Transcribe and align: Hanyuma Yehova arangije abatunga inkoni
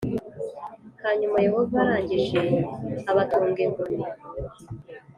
Hanyuma 1.03 1.37
Yehova 1.45 1.75
arangije 1.83 2.39
abatunga 3.11 3.59
inkoni 3.65 4.03